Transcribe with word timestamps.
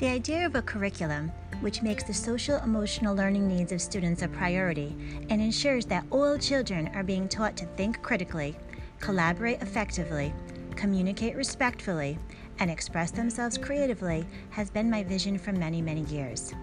The 0.00 0.08
idea 0.08 0.46
of 0.46 0.54
a 0.54 0.62
curriculum 0.62 1.30
which 1.60 1.82
makes 1.82 2.04
the 2.04 2.14
social 2.14 2.56
emotional 2.60 3.14
learning 3.14 3.46
needs 3.46 3.70
of 3.70 3.82
students 3.82 4.22
a 4.22 4.28
priority 4.28 4.96
and 5.28 5.42
ensures 5.42 5.84
that 5.86 6.06
all 6.10 6.38
children 6.38 6.90
are 6.94 7.02
being 7.02 7.28
taught 7.28 7.54
to 7.58 7.66
think 7.76 8.00
critically, 8.00 8.56
collaborate 8.98 9.60
effectively, 9.60 10.32
communicate 10.74 11.36
respectfully, 11.36 12.18
and 12.60 12.70
express 12.70 13.10
themselves 13.10 13.58
creatively 13.58 14.26
has 14.48 14.70
been 14.70 14.88
my 14.88 15.02
vision 15.04 15.36
for 15.36 15.52
many, 15.52 15.82
many 15.82 16.04
years. 16.04 16.54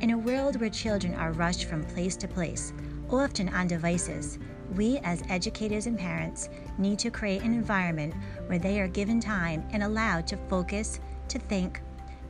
In 0.00 0.12
a 0.12 0.18
world 0.18 0.58
where 0.58 0.70
children 0.70 1.12
are 1.12 1.32
rushed 1.32 1.66
from 1.66 1.84
place 1.84 2.16
to 2.16 2.26
place, 2.26 2.72
often 3.10 3.50
on 3.50 3.66
devices, 3.66 4.38
we 4.76 4.96
as 5.04 5.22
educators 5.28 5.86
and 5.86 5.98
parents 5.98 6.48
need 6.78 6.98
to 7.00 7.10
create 7.10 7.42
an 7.42 7.52
environment 7.52 8.14
where 8.46 8.58
they 8.58 8.80
are 8.80 8.88
given 8.88 9.20
time 9.20 9.62
and 9.72 9.82
allowed 9.82 10.26
to 10.28 10.38
focus, 10.48 11.00
to 11.28 11.38
think, 11.38 11.82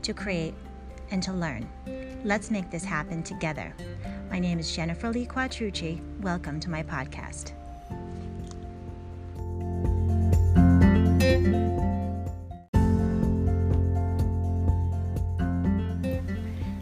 to 0.03 0.13
create, 0.13 0.55
and 1.11 1.23
to 1.23 1.33
learn. 1.33 1.69
Let's 2.25 2.51
make 2.51 2.71
this 2.71 2.85
happen 2.85 3.23
together. 3.23 3.75
My 4.31 4.39
name 4.39 4.59
is 4.59 4.75
Jennifer 4.75 5.11
Lee 5.11 5.27
Quattrucci. 5.27 6.01
Welcome 6.21 6.61
to 6.61 6.71
my 6.71 6.83
podcast. 6.83 7.53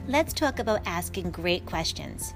Let's 0.08 0.32
talk 0.32 0.58
about 0.58 0.80
asking 0.86 1.30
great 1.30 1.66
questions. 1.66 2.34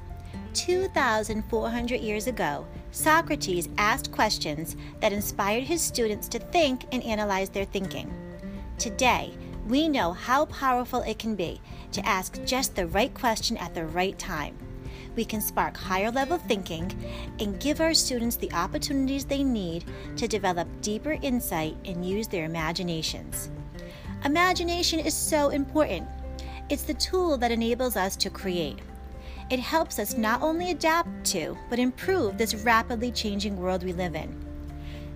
2,400 0.54 2.00
years 2.00 2.26
ago, 2.26 2.66
Socrates 2.90 3.68
asked 3.78 4.12
questions 4.12 4.76
that 5.00 5.12
inspired 5.12 5.62
his 5.62 5.80
students 5.80 6.28
to 6.28 6.38
think 6.38 6.84
and 6.92 7.02
analyze 7.04 7.48
their 7.48 7.64
thinking. 7.64 8.12
Today, 8.78 9.32
we 9.70 9.88
know 9.88 10.12
how 10.12 10.46
powerful 10.46 11.00
it 11.02 11.18
can 11.20 11.36
be 11.36 11.60
to 11.92 12.04
ask 12.04 12.44
just 12.44 12.74
the 12.74 12.88
right 12.88 13.14
question 13.14 13.56
at 13.58 13.72
the 13.72 13.86
right 13.86 14.18
time. 14.18 14.58
We 15.14 15.24
can 15.24 15.40
spark 15.40 15.76
higher 15.76 16.10
level 16.10 16.38
thinking 16.38 16.92
and 17.38 17.60
give 17.60 17.80
our 17.80 17.94
students 17.94 18.36
the 18.36 18.52
opportunities 18.52 19.24
they 19.24 19.44
need 19.44 19.84
to 20.16 20.26
develop 20.26 20.66
deeper 20.82 21.12
insight 21.22 21.76
and 21.84 22.04
use 22.04 22.26
their 22.26 22.44
imaginations. 22.44 23.50
Imagination 24.24 24.98
is 24.98 25.14
so 25.14 25.50
important. 25.50 26.08
It's 26.68 26.82
the 26.82 26.94
tool 26.94 27.36
that 27.38 27.52
enables 27.52 27.96
us 27.96 28.16
to 28.16 28.30
create. 28.30 28.80
It 29.50 29.60
helps 29.60 29.98
us 29.98 30.16
not 30.16 30.42
only 30.42 30.70
adapt 30.70 31.24
to, 31.26 31.56
but 31.68 31.78
improve 31.78 32.38
this 32.38 32.54
rapidly 32.54 33.10
changing 33.12 33.56
world 33.56 33.84
we 33.84 33.92
live 33.92 34.14
in. 34.14 34.39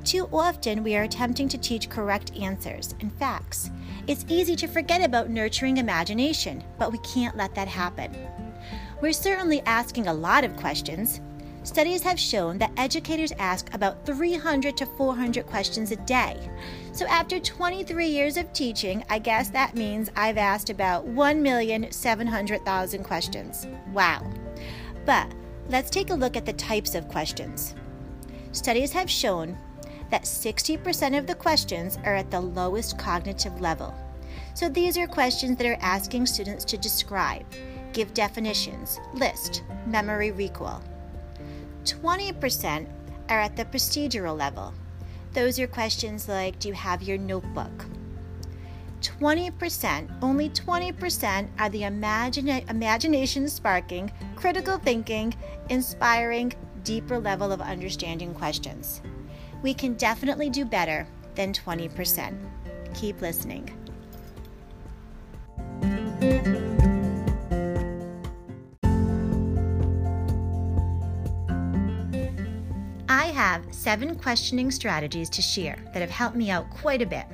Too 0.04 0.28
often, 0.34 0.84
we 0.84 0.96
are 0.96 1.04
attempting 1.04 1.48
to 1.48 1.56
teach 1.56 1.88
correct 1.88 2.36
answers 2.36 2.94
and 3.00 3.10
facts. 3.14 3.70
It's 4.06 4.26
easy 4.28 4.54
to 4.56 4.66
forget 4.66 5.02
about 5.02 5.30
nurturing 5.30 5.78
imagination, 5.78 6.62
but 6.78 6.92
we 6.92 6.98
can't 6.98 7.38
let 7.38 7.54
that 7.54 7.68
happen. 7.68 8.14
We're 9.00 9.14
certainly 9.14 9.62
asking 9.62 10.06
a 10.06 10.12
lot 10.12 10.44
of 10.44 10.56
questions. 10.56 11.22
Studies 11.62 12.02
have 12.02 12.20
shown 12.20 12.58
that 12.58 12.72
educators 12.76 13.32
ask 13.38 13.72
about 13.72 14.04
300 14.04 14.76
to 14.76 14.84
400 14.84 15.46
questions 15.46 15.90
a 15.90 15.96
day. 15.96 16.36
So, 16.92 17.06
after 17.06 17.40
23 17.40 18.06
years 18.06 18.36
of 18.36 18.52
teaching, 18.52 19.02
I 19.08 19.18
guess 19.18 19.48
that 19.50 19.74
means 19.74 20.10
I've 20.14 20.36
asked 20.36 20.68
about 20.68 21.08
1,700,000 21.08 23.02
questions. 23.02 23.66
Wow. 23.94 24.30
But 25.06 25.32
let's 25.70 25.88
take 25.88 26.10
a 26.10 26.14
look 26.14 26.36
at 26.36 26.44
the 26.44 26.52
types 26.52 26.94
of 26.94 27.08
questions. 27.08 27.74
Studies 28.52 28.92
have 28.92 29.10
shown 29.10 29.56
that 30.10 30.22
60% 30.22 31.18
of 31.18 31.26
the 31.26 31.34
questions 31.34 31.98
are 32.04 32.14
at 32.14 32.30
the 32.30 32.40
lowest 32.40 32.98
cognitive 32.98 33.60
level. 33.60 33.94
So, 34.54 34.68
these 34.68 34.96
are 34.96 35.06
questions 35.06 35.58
that 35.58 35.66
are 35.66 35.78
asking 35.80 36.26
students 36.26 36.64
to 36.66 36.78
describe, 36.78 37.44
give 37.92 38.14
definitions, 38.14 39.00
list, 39.14 39.62
memory 39.86 40.30
recall. 40.30 40.82
20% 41.84 42.86
are 43.28 43.40
at 43.40 43.56
the 43.56 43.64
procedural 43.64 44.38
level. 44.38 44.72
Those 45.32 45.58
are 45.58 45.66
questions 45.66 46.28
like 46.28 46.58
Do 46.58 46.68
you 46.68 46.74
have 46.74 47.02
your 47.02 47.18
notebook? 47.18 47.86
20%, 49.00 50.08
only 50.22 50.48
20% 50.48 51.48
are 51.58 51.68
the 51.68 51.84
imagine, 51.84 52.48
imagination 52.48 53.48
sparking, 53.48 54.10
critical 54.34 54.78
thinking, 54.78 55.34
inspiring, 55.68 56.52
deeper 56.84 57.18
level 57.18 57.52
of 57.52 57.60
understanding 57.60 58.32
questions. 58.32 59.02
We 59.64 59.72
can 59.72 59.94
definitely 59.94 60.50
do 60.50 60.66
better 60.66 61.06
than 61.36 61.54
20%. 61.54 62.36
Keep 62.92 63.22
listening. 63.22 63.70
I 73.08 73.24
have 73.28 73.64
seven 73.70 74.16
questioning 74.16 74.70
strategies 74.70 75.30
to 75.30 75.40
share 75.40 75.78
that 75.94 76.00
have 76.02 76.10
helped 76.10 76.36
me 76.36 76.50
out 76.50 76.68
quite 76.68 77.00
a 77.00 77.06
bit. 77.06 77.24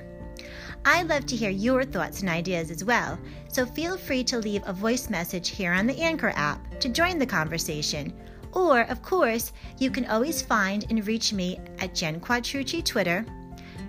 I'd 0.84 1.08
love 1.08 1.26
to 1.26 1.36
hear 1.36 1.50
your 1.50 1.82
thoughts 1.82 2.20
and 2.20 2.30
ideas 2.30 2.70
as 2.70 2.84
well, 2.84 3.18
so 3.48 3.66
feel 3.66 3.98
free 3.98 4.22
to 4.24 4.38
leave 4.38 4.62
a 4.66 4.72
voice 4.72 5.10
message 5.10 5.48
here 5.48 5.72
on 5.72 5.88
the 5.88 6.00
Anchor 6.00 6.32
app 6.36 6.78
to 6.78 6.88
join 6.88 7.18
the 7.18 7.26
conversation. 7.26 8.14
Or, 8.52 8.82
of 8.82 9.02
course, 9.02 9.52
you 9.78 9.90
can 9.90 10.06
always 10.06 10.42
find 10.42 10.84
and 10.90 11.06
reach 11.06 11.32
me 11.32 11.60
at 11.78 11.94
Jen 11.94 12.20
Quattrucci 12.20 12.84
Twitter, 12.84 13.24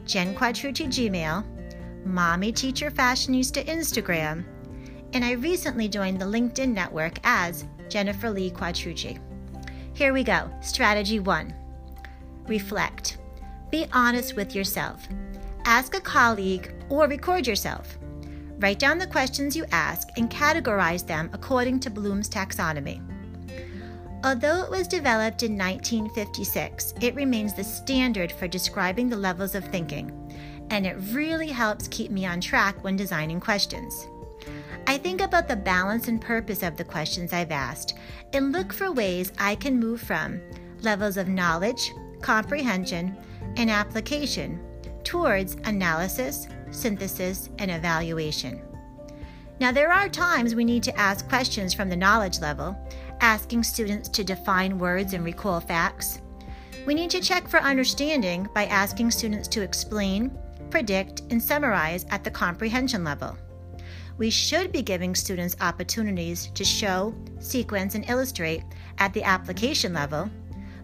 Jen 0.06 0.36
Quattrucci 0.36 0.88
Gmail, 0.88 1.44
Mommy 2.06 2.52
Teacher 2.52 2.92
Fashionista 2.92 3.64
Instagram, 3.66 4.44
and 5.14 5.26
I 5.26 5.34
recently 5.34 5.88
joined 5.88 6.22
the 6.22 6.26
LinkedIn 6.26 6.74
network 6.74 7.18
as 7.24 7.66
Jennifer 7.90 8.30
Lee 8.30 8.52
Quattrucci. 8.52 9.20
Here 9.94 10.14
we 10.14 10.24
go. 10.24 10.50
Strategy 10.62 11.20
one 11.20 11.54
reflect. 12.48 13.18
Be 13.70 13.86
honest 13.94 14.36
with 14.36 14.56
yourself. 14.56 15.08
Ask 15.66 15.96
a 15.96 16.02
colleague 16.02 16.74
or 16.90 17.08
record 17.08 17.48
yourself. 17.48 17.98
Write 18.60 18.80
down 18.80 18.98
the 18.98 19.08
questions 19.08 19.56
you 19.56 19.66
ask 19.72 20.10
and 20.18 20.30
categorize 20.30 21.06
them 21.06 21.30
according 21.34 21.80
to 21.82 21.90
Bloom's 21.90 22.30
taxonomy. 22.30 23.02
Although 24.24 24.64
it 24.64 24.70
was 24.70 24.88
developed 24.88 25.42
in 25.42 25.58
1956, 25.58 26.94
it 27.02 27.16
remains 27.16 27.56
the 27.56 27.64
standard 27.64 28.32
for 28.32 28.48
describing 28.48 29.10
the 29.10 29.16
levels 29.16 29.56
of 29.56 29.66
thinking, 29.66 30.12
and 30.70 30.86
it 30.86 30.96
really 31.12 31.48
helps 31.48 31.88
keep 31.88 32.12
me 32.12 32.26
on 32.28 32.40
track 32.40 32.84
when 32.84 32.96
designing 32.96 33.40
questions. 33.40 34.08
I 34.86 34.98
think 35.00 35.22
about 35.22 35.48
the 35.48 35.56
balance 35.56 36.08
and 36.08 36.22
purpose 36.22 36.62
of 36.62 36.78
the 36.78 36.84
questions 36.84 37.34
I've 37.34 37.52
asked 37.52 37.96
and 38.34 38.52
look 38.52 38.72
for 38.74 38.92
ways 38.92 39.32
I 39.40 39.56
can 39.56 39.80
move 39.80 40.02
from 40.02 40.40
levels 40.82 41.18
of 41.18 41.28
knowledge, 41.28 41.92
comprehension, 42.22 43.18
and 43.58 43.72
application 43.72 44.60
towards 45.04 45.56
analysis, 45.64 46.48
synthesis, 46.70 47.50
and 47.58 47.72
evaluation. 47.72 48.62
Now, 49.60 49.72
there 49.72 49.92
are 49.92 50.10
times 50.10 50.56
we 50.56 50.66
need 50.66 50.84
to 50.84 50.98
ask 50.98 51.28
questions 51.30 51.74
from 51.74 51.90
the 51.90 51.96
knowledge 51.96 52.40
level, 52.40 52.76
asking 53.22 53.64
students 53.64 54.10
to 54.10 54.24
define 54.24 54.78
words 54.78 55.14
and 55.14 55.24
recall 55.24 55.60
facts. 55.60 56.20
We 56.86 56.96
need 56.96 57.12
to 57.12 57.22
check 57.22 57.48
for 57.48 57.60
understanding 57.60 58.50
by 58.54 58.66
asking 58.66 59.12
students 59.12 59.48
to 59.50 59.62
explain, 59.62 60.32
predict, 60.72 61.22
and 61.30 61.42
summarize 61.42 62.06
at 62.10 62.24
the 62.24 62.32
comprehension 62.32 63.04
level. 63.04 63.38
We 64.18 64.30
should 64.30 64.72
be 64.72 64.82
giving 64.82 65.16
students 65.16 65.56
opportunities 65.62 66.48
to 66.48 66.66
show, 66.66 67.16
sequence, 67.40 67.96
and 67.96 68.10
illustrate 68.10 68.64
at 68.98 69.14
the 69.14 69.24
application 69.24 69.94
level, 69.94 70.30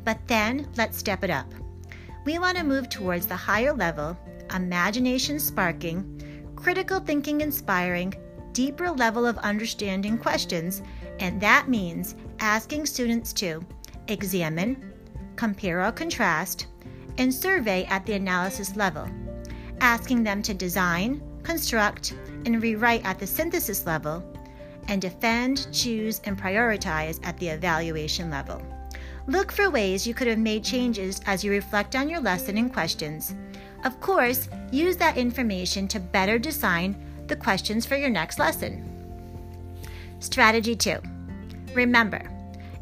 but 0.03 0.19
then 0.27 0.67
let's 0.77 0.97
step 0.97 1.23
it 1.23 1.29
up. 1.29 1.51
We 2.25 2.39
want 2.39 2.57
to 2.57 2.63
move 2.63 2.89
towards 2.89 3.25
the 3.25 3.35
higher 3.35 3.73
level, 3.73 4.17
imagination 4.53 5.39
sparking, 5.39 6.53
critical 6.55 6.99
thinking 6.99 7.41
inspiring, 7.41 8.13
deeper 8.53 8.91
level 8.91 9.25
of 9.25 9.37
understanding 9.39 10.17
questions, 10.17 10.81
and 11.19 11.39
that 11.41 11.69
means 11.69 12.15
asking 12.39 12.85
students 12.85 13.33
to 13.33 13.65
examine, 14.07 14.93
compare 15.35 15.85
or 15.85 15.91
contrast, 15.91 16.67
and 17.17 17.33
survey 17.33 17.85
at 17.85 18.05
the 18.05 18.13
analysis 18.13 18.75
level, 18.75 19.07
asking 19.81 20.23
them 20.23 20.41
to 20.41 20.53
design, 20.53 21.21
construct, 21.43 22.15
and 22.45 22.61
rewrite 22.61 23.05
at 23.05 23.19
the 23.19 23.27
synthesis 23.27 23.85
level, 23.85 24.23
and 24.87 25.01
defend, 25.01 25.67
choose, 25.73 26.21
and 26.25 26.39
prioritize 26.39 27.19
at 27.23 27.37
the 27.37 27.49
evaluation 27.49 28.29
level. 28.29 28.61
Look 29.27 29.51
for 29.51 29.69
ways 29.69 30.07
you 30.07 30.13
could 30.13 30.27
have 30.27 30.39
made 30.39 30.63
changes 30.63 31.19
as 31.25 31.43
you 31.43 31.51
reflect 31.51 31.95
on 31.95 32.09
your 32.09 32.21
lesson 32.21 32.57
and 32.57 32.71
questions. 32.71 33.35
Of 33.83 33.99
course, 33.99 34.47
use 34.71 34.95
that 34.97 35.17
information 35.17 35.87
to 35.89 35.99
better 35.99 36.39
design 36.39 36.95
the 37.27 37.35
questions 37.35 37.85
for 37.85 37.97
your 37.97 38.09
next 38.09 38.39
lesson. 38.39 38.83
Strategy 40.19 40.75
2 40.75 41.16
Remember, 41.77 42.23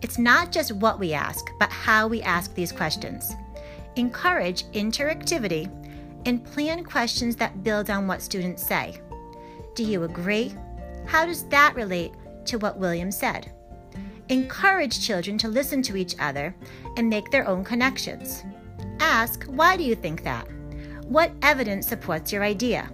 it's 0.02 0.18
not 0.18 0.54
just 0.54 0.72
what 0.72 1.00
we 1.00 1.12
ask, 1.12 1.52
but 1.60 1.70
how 1.70 2.08
we 2.08 2.22
ask 2.22 2.56
these 2.56 2.72
questions. 2.72 3.36
Encourage 3.98 4.64
interactivity 4.72 5.70
and 6.26 6.46
plan 6.46 6.82
questions 6.82 7.36
that 7.36 7.62
build 7.62 7.90
on 7.90 8.08
what 8.08 8.22
students 8.22 8.66
say. 8.66 8.96
Do 9.76 9.84
you 9.84 10.04
agree? 10.04 10.56
How 11.06 11.26
does 11.26 11.44
that 11.50 11.76
relate 11.76 12.14
to 12.46 12.58
what 12.58 12.78
William 12.78 13.12
said? 13.12 13.52
Encourage 14.30 15.06
children 15.06 15.38
to 15.40 15.50
listen 15.50 15.82
to 15.82 15.98
each 15.98 16.16
other 16.18 16.56
and 16.96 17.10
make 17.10 17.30
their 17.32 17.46
own 17.50 17.66
connections. 17.66 18.46
Ask, 19.02 19.44
why 19.48 19.76
do 19.76 19.84
you 19.84 19.96
think 19.96 20.24
that? 20.24 20.48
What 21.04 21.34
evidence 21.42 21.86
supports 21.86 22.32
your 22.32 22.44
idea? 22.44 22.90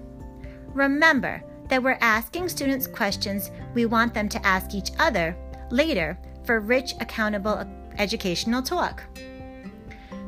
Remember 0.74 1.44
that 1.70 1.84
we're 1.84 2.00
asking 2.02 2.50
students 2.50 2.88
questions 2.88 3.52
we 3.76 3.86
want 3.86 4.16
them 4.16 4.28
to 4.30 4.44
ask 4.44 4.74
each 4.74 4.90
other 4.98 5.38
later 5.72 6.18
for 6.44 6.60
rich, 6.60 6.94
accountable 7.00 7.66
educational 7.98 8.62
talk. 8.62 9.04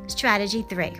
Strategy 0.06 0.62
3 0.68 0.92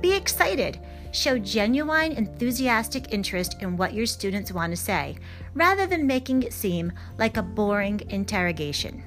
Be 0.00 0.14
excited. 0.14 0.80
Show 1.10 1.38
genuine, 1.38 2.12
enthusiastic 2.12 3.14
interest 3.14 3.56
in 3.62 3.78
what 3.78 3.94
your 3.94 4.04
students 4.04 4.52
want 4.52 4.72
to 4.72 4.76
say, 4.76 5.16
rather 5.54 5.86
than 5.86 6.06
making 6.06 6.42
it 6.42 6.52
seem 6.52 6.92
like 7.16 7.38
a 7.38 7.42
boring 7.42 8.00
interrogation. 8.10 9.02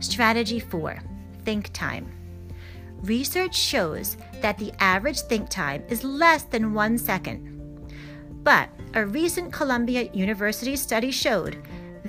Strategy 0.00 0.60
4 0.60 0.98
Think 1.44 1.72
time. 1.72 2.12
Research 3.02 3.56
shows 3.56 4.16
that 4.42 4.58
the 4.58 4.72
average 4.78 5.20
think 5.22 5.48
time 5.48 5.82
is 5.88 6.04
less 6.04 6.44
than 6.44 6.74
one 6.74 6.98
second. 6.98 7.48
But 8.44 8.68
a 8.94 9.06
recent 9.06 9.52
Columbia 9.52 10.10
University 10.12 10.76
study 10.76 11.10
showed 11.10 11.56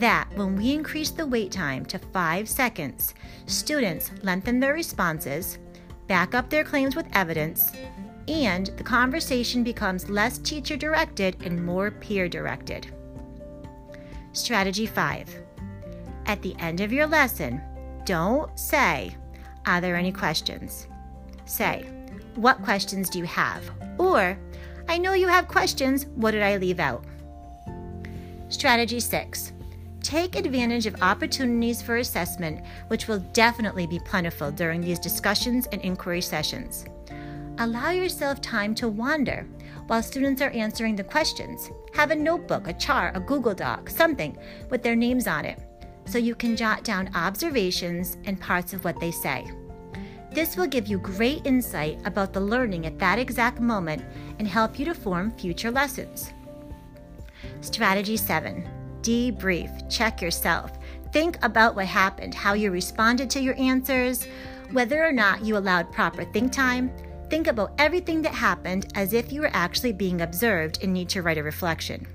that 0.03 0.27
when 0.35 0.57
we 0.57 0.73
increase 0.73 1.11
the 1.11 1.25
wait 1.25 1.49
time 1.49 1.85
to 1.85 1.97
five 1.97 2.49
seconds, 2.49 3.13
students 3.45 4.11
lengthen 4.21 4.59
their 4.59 4.73
responses, 4.73 5.59
back 6.07 6.35
up 6.35 6.49
their 6.49 6.65
claims 6.65 6.93
with 6.93 7.07
evidence, 7.13 7.71
and 8.27 8.67
the 8.75 8.83
conversation 8.83 9.63
becomes 9.63 10.09
less 10.09 10.39
teacher 10.39 10.75
directed 10.75 11.37
and 11.45 11.65
more 11.65 11.89
peer 11.89 12.27
directed. 12.27 12.87
Strategy 14.33 14.85
5 14.85 15.41
At 16.25 16.41
the 16.41 16.53
end 16.59 16.81
of 16.81 16.91
your 16.91 17.07
lesson, 17.07 17.61
don't 18.03 18.59
say, 18.59 19.15
Are 19.65 19.79
there 19.79 19.95
any 19.95 20.11
questions? 20.11 20.89
Say, 21.45 21.85
What 22.35 22.61
questions 22.61 23.09
do 23.09 23.19
you 23.19 23.25
have? 23.25 23.71
Or, 23.97 24.37
I 24.89 24.97
know 24.97 25.13
you 25.13 25.29
have 25.29 25.47
questions, 25.47 26.07
what 26.07 26.31
did 26.31 26.43
I 26.43 26.57
leave 26.57 26.81
out? 26.81 27.05
Strategy 28.49 28.99
6 28.99 29.52
Take 30.13 30.35
advantage 30.35 30.85
of 30.85 31.01
opportunities 31.01 31.81
for 31.81 31.97
assessment, 31.97 32.63
which 32.87 33.07
will 33.07 33.17
definitely 33.33 33.87
be 33.87 33.97
plentiful 33.97 34.51
during 34.51 34.79
these 34.79 34.99
discussions 34.99 35.65
and 35.71 35.81
inquiry 35.81 36.21
sessions. 36.21 36.85
Allow 37.57 37.89
yourself 37.89 38.39
time 38.39 38.75
to 38.75 38.87
wander 38.87 39.47
while 39.87 40.03
students 40.03 40.39
are 40.43 40.51
answering 40.51 40.95
the 40.95 41.03
questions. 41.03 41.71
Have 41.95 42.11
a 42.11 42.15
notebook, 42.15 42.67
a 42.67 42.73
chart, 42.73 43.17
a 43.17 43.19
Google 43.21 43.55
Doc, 43.55 43.89
something 43.89 44.37
with 44.69 44.83
their 44.83 44.95
names 44.95 45.25
on 45.25 45.45
it, 45.45 45.57
so 46.05 46.19
you 46.19 46.35
can 46.35 46.55
jot 46.55 46.83
down 46.83 47.09
observations 47.15 48.19
and 48.25 48.39
parts 48.39 48.71
of 48.71 48.83
what 48.83 48.99
they 48.99 49.09
say. 49.09 49.49
This 50.31 50.55
will 50.55 50.67
give 50.67 50.85
you 50.85 50.99
great 50.99 51.43
insight 51.43 51.99
about 52.05 52.33
the 52.33 52.39
learning 52.39 52.85
at 52.85 52.99
that 52.99 53.17
exact 53.17 53.59
moment 53.59 54.03
and 54.37 54.47
help 54.47 54.77
you 54.77 54.85
to 54.85 54.93
form 54.93 55.31
future 55.31 55.71
lessons. 55.71 56.31
Strategy 57.61 58.15
7 58.15 58.82
debrief, 59.03 59.89
check 59.89 60.21
yourself. 60.21 60.71
Think 61.11 61.37
about 61.43 61.75
what 61.75 61.85
happened, 61.85 62.33
how 62.33 62.53
you 62.53 62.71
responded 62.71 63.29
to 63.31 63.41
your 63.41 63.55
answers, 63.59 64.25
whether 64.71 65.05
or 65.05 65.11
not 65.11 65.45
you 65.45 65.57
allowed 65.57 65.91
proper 65.91 66.23
think 66.23 66.51
time. 66.51 66.91
Think 67.29 67.47
about 67.47 67.73
everything 67.77 68.21
that 68.23 68.33
happened 68.33 68.91
as 68.95 69.13
if 69.13 69.31
you 69.31 69.41
were 69.41 69.51
actually 69.53 69.93
being 69.93 70.21
observed 70.21 70.79
and 70.81 70.91
need 70.91 71.09
to 71.09 71.21
write 71.21 71.37
a 71.37 71.43
reflection. 71.43 72.07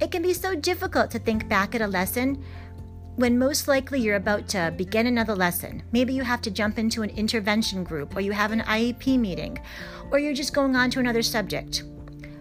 It 0.00 0.10
can 0.10 0.22
be 0.22 0.34
so 0.34 0.56
difficult 0.56 1.10
to 1.12 1.18
think 1.18 1.48
back 1.48 1.74
at 1.74 1.80
a 1.80 1.86
lesson 1.86 2.44
when 3.16 3.38
most 3.38 3.68
likely 3.68 4.00
you're 4.00 4.16
about 4.16 4.48
to 4.48 4.74
begin 4.76 5.06
another 5.06 5.36
lesson. 5.36 5.82
Maybe 5.92 6.12
you 6.12 6.24
have 6.24 6.42
to 6.42 6.50
jump 6.50 6.78
into 6.78 7.02
an 7.02 7.10
intervention 7.10 7.84
group, 7.84 8.16
or 8.16 8.20
you 8.20 8.32
have 8.32 8.50
an 8.50 8.62
IEP 8.62 9.18
meeting, 9.18 9.58
or 10.10 10.18
you're 10.18 10.34
just 10.34 10.52
going 10.54 10.74
on 10.74 10.90
to 10.90 11.00
another 11.00 11.22
subject. 11.22 11.84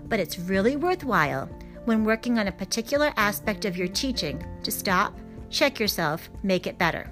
But 0.06 0.20
it's 0.20 0.40
really 0.40 0.76
worthwhile 0.76 1.48
when 1.86 2.04
working 2.04 2.40
on 2.40 2.48
a 2.48 2.52
particular 2.52 3.14
aspect 3.18 3.66
of 3.66 3.78
your 3.78 3.88
teaching 3.88 4.46
to 4.64 4.72
stop, 4.72 5.18
check 5.50 5.80
yourself, 5.80 6.30
make 6.42 6.68
it 6.68 6.78
better. 6.78 7.10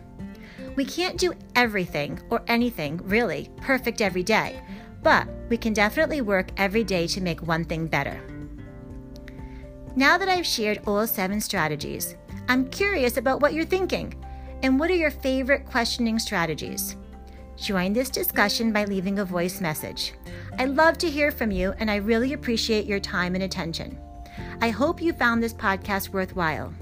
We 0.75 0.85
can't 0.85 1.17
do 1.17 1.33
everything 1.55 2.19
or 2.29 2.43
anything 2.47 2.97
really 3.03 3.49
perfect 3.57 4.01
every 4.01 4.23
day, 4.23 4.61
but 5.03 5.27
we 5.49 5.57
can 5.57 5.73
definitely 5.73 6.21
work 6.21 6.49
every 6.57 6.83
day 6.83 7.07
to 7.07 7.21
make 7.21 7.41
one 7.41 7.65
thing 7.65 7.87
better. 7.87 8.21
Now 9.95 10.17
that 10.17 10.29
I've 10.29 10.45
shared 10.45 10.81
all 10.87 11.05
seven 11.05 11.41
strategies, 11.41 12.15
I'm 12.47 12.69
curious 12.69 13.17
about 13.17 13.41
what 13.41 13.53
you're 13.53 13.65
thinking 13.65 14.13
and 14.63 14.79
what 14.79 14.89
are 14.89 14.95
your 14.95 15.11
favorite 15.11 15.65
questioning 15.65 16.19
strategies? 16.19 16.95
Join 17.57 17.93
this 17.93 18.09
discussion 18.09 18.71
by 18.71 18.85
leaving 18.85 19.19
a 19.19 19.25
voice 19.25 19.59
message. 19.59 20.13
I 20.57 20.65
love 20.65 20.97
to 20.99 21.09
hear 21.09 21.31
from 21.31 21.51
you 21.51 21.73
and 21.79 21.91
I 21.91 21.97
really 21.97 22.33
appreciate 22.33 22.85
your 22.85 22.99
time 22.99 23.35
and 23.35 23.43
attention. 23.43 23.99
I 24.61 24.69
hope 24.69 25.01
you 25.01 25.13
found 25.13 25.41
this 25.41 25.53
podcast 25.53 26.09
worthwhile. 26.09 26.73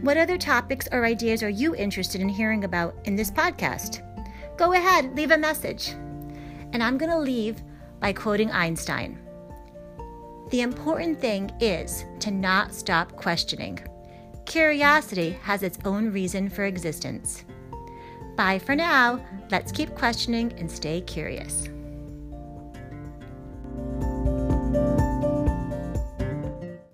What 0.00 0.16
other 0.16 0.36
topics 0.36 0.88
or 0.92 1.04
ideas 1.04 1.42
are 1.42 1.48
you 1.48 1.74
interested 1.74 2.20
in 2.20 2.28
hearing 2.28 2.64
about 2.64 2.94
in 3.04 3.16
this 3.16 3.30
podcast? 3.30 4.02
Go 4.58 4.72
ahead, 4.72 5.16
leave 5.16 5.30
a 5.30 5.38
message. 5.38 5.90
And 6.72 6.82
I'm 6.82 6.98
going 6.98 7.10
to 7.10 7.18
leave 7.18 7.62
by 8.00 8.12
quoting 8.12 8.50
Einstein 8.50 9.18
The 10.50 10.60
important 10.60 11.20
thing 11.20 11.50
is 11.60 12.04
to 12.20 12.30
not 12.30 12.74
stop 12.74 13.16
questioning. 13.16 13.78
Curiosity 14.44 15.30
has 15.42 15.62
its 15.62 15.78
own 15.84 16.12
reason 16.12 16.48
for 16.48 16.64
existence. 16.64 17.44
Bye 18.36 18.58
for 18.58 18.76
now. 18.76 19.24
Let's 19.50 19.72
keep 19.72 19.94
questioning 19.94 20.52
and 20.58 20.70
stay 20.70 21.00
curious. 21.00 21.68